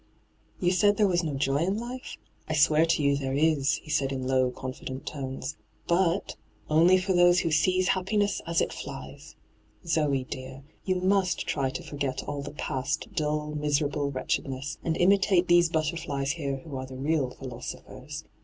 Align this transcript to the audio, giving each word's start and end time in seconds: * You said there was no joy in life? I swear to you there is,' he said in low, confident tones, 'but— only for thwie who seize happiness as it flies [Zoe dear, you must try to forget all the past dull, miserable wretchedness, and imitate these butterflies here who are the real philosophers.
* 0.33 0.59
You 0.59 0.71
said 0.71 0.97
there 0.97 1.05
was 1.07 1.23
no 1.23 1.35
joy 1.35 1.57
in 1.57 1.77
life? 1.77 2.17
I 2.49 2.55
swear 2.55 2.87
to 2.87 3.03
you 3.03 3.15
there 3.15 3.35
is,' 3.35 3.75
he 3.83 3.91
said 3.91 4.11
in 4.11 4.25
low, 4.25 4.49
confident 4.49 5.05
tones, 5.05 5.57
'but— 5.85 6.35
only 6.71 6.97
for 6.97 7.13
thwie 7.13 7.39
who 7.41 7.51
seize 7.51 7.89
happiness 7.89 8.41
as 8.47 8.61
it 8.61 8.73
flies 8.73 9.35
[Zoe 9.85 10.23
dear, 10.23 10.63
you 10.85 10.95
must 10.95 11.45
try 11.45 11.69
to 11.69 11.83
forget 11.83 12.23
all 12.23 12.41
the 12.41 12.49
past 12.49 13.13
dull, 13.13 13.51
miserable 13.53 14.09
wretchedness, 14.09 14.79
and 14.83 14.97
imitate 14.97 15.47
these 15.47 15.69
butterflies 15.69 16.31
here 16.31 16.57
who 16.65 16.77
are 16.77 16.87
the 16.87 16.97
real 16.97 17.29
philosophers. 17.29 18.23